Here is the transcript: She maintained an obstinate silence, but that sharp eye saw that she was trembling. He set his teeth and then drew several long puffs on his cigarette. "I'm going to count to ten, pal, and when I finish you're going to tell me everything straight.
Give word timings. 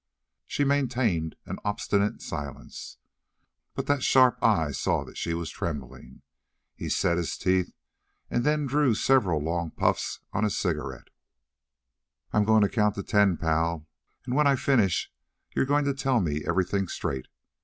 She 0.47 0.63
maintained 0.63 1.35
an 1.45 1.59
obstinate 1.63 2.23
silence, 2.23 2.97
but 3.75 3.85
that 3.85 4.01
sharp 4.01 4.43
eye 4.43 4.71
saw 4.71 5.05
that 5.05 5.15
she 5.15 5.35
was 5.35 5.51
trembling. 5.51 6.23
He 6.75 6.89
set 6.89 7.17
his 7.19 7.37
teeth 7.37 7.71
and 8.27 8.43
then 8.43 8.65
drew 8.65 8.95
several 8.95 9.39
long 9.43 9.69
puffs 9.69 10.19
on 10.33 10.43
his 10.43 10.57
cigarette. 10.57 11.09
"I'm 12.33 12.45
going 12.45 12.63
to 12.63 12.67
count 12.69 12.95
to 12.95 13.03
ten, 13.03 13.37
pal, 13.37 13.85
and 14.25 14.33
when 14.33 14.47
I 14.47 14.55
finish 14.55 15.11
you're 15.55 15.65
going 15.65 15.85
to 15.85 15.93
tell 15.93 16.19
me 16.19 16.43
everything 16.47 16.87
straight. 16.87 17.27